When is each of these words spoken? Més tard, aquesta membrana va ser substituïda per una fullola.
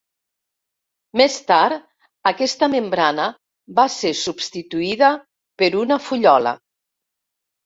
Més 1.19 1.35
tard, 1.51 1.75
aquesta 2.31 2.69
membrana 2.75 3.27
va 3.81 3.85
ser 3.97 4.15
substituïda 4.23 5.11
per 5.63 5.71
una 5.85 6.01
fullola. 6.09 6.57